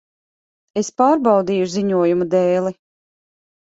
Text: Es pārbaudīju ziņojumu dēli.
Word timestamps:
Es 0.81 0.89
pārbaudīju 1.03 1.71
ziņojumu 1.77 2.31
dēli. 2.37 2.77